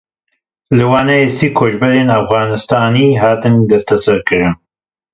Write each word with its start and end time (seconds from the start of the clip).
Li 0.77 0.85
Wanê 0.91 1.19
sih 1.37 1.51
koçberên 1.59 2.07
Efxanistanî 2.19 3.07
hatin 3.23 3.55
desteserkirin. 3.69 4.53